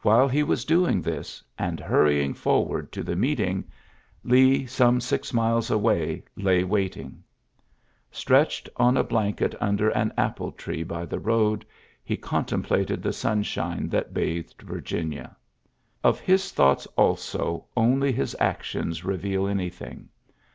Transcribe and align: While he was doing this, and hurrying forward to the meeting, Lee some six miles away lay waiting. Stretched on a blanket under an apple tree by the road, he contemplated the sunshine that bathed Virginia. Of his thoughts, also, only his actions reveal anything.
While 0.00 0.26
he 0.26 0.42
was 0.42 0.64
doing 0.64 1.02
this, 1.02 1.42
and 1.58 1.80
hurrying 1.80 2.32
forward 2.32 2.90
to 2.92 3.02
the 3.02 3.14
meeting, 3.14 3.64
Lee 4.24 4.64
some 4.64 5.02
six 5.02 5.34
miles 5.34 5.70
away 5.70 6.24
lay 6.34 6.64
waiting. 6.64 7.22
Stretched 8.10 8.70
on 8.78 8.96
a 8.96 9.04
blanket 9.04 9.54
under 9.60 9.90
an 9.90 10.14
apple 10.16 10.50
tree 10.50 10.82
by 10.82 11.04
the 11.04 11.18
road, 11.18 11.66
he 12.02 12.16
contemplated 12.16 13.02
the 13.02 13.12
sunshine 13.12 13.90
that 13.90 14.14
bathed 14.14 14.62
Virginia. 14.62 15.36
Of 16.02 16.20
his 16.20 16.52
thoughts, 16.52 16.86
also, 16.96 17.66
only 17.76 18.12
his 18.12 18.34
actions 18.40 19.04
reveal 19.04 19.46
anything. 19.46 20.08